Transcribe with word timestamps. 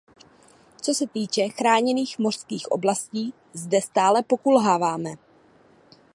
Co 0.81 0.93
se 0.93 1.07
týče 1.07 1.49
chráněných 1.49 2.19
mořských 2.19 2.71
oblastí, 2.71 3.33
zde 3.53 3.81
stále 3.81 4.23
pokulháváme. 4.23 5.09